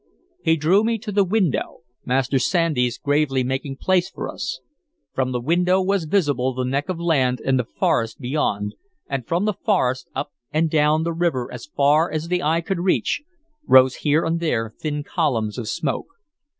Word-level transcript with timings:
He 0.41 0.55
drew 0.57 0.83
me 0.83 0.97
to 0.97 1.11
the 1.11 1.23
window, 1.23 1.81
Master 2.05 2.39
Sandys 2.39 2.97
gravely 2.97 3.43
making 3.43 3.77
place 3.77 4.09
for 4.09 4.31
us. 4.33 4.59
From 5.13 5.31
the 5.31 5.39
window 5.39 5.79
was 5.79 6.05
visible 6.05 6.55
the 6.55 6.63
neck 6.65 6.89
of 6.89 6.99
land 6.99 7.39
and 7.45 7.59
the 7.59 7.67
forest 7.79 8.19
beyond, 8.19 8.73
and 9.07 9.27
from 9.27 9.45
the 9.45 9.53
forest, 9.53 10.09
up 10.15 10.31
and 10.51 10.71
down 10.71 11.03
the 11.03 11.13
river 11.13 11.53
as 11.53 11.67
far 11.67 12.11
as 12.11 12.29
the 12.29 12.41
eye 12.41 12.61
could 12.61 12.79
reach, 12.79 13.21
rose 13.67 13.97
here 13.97 14.25
and 14.25 14.39
there 14.39 14.71
thin 14.75 15.03
columns 15.03 15.59
of 15.59 15.67
smoke. 15.69 16.07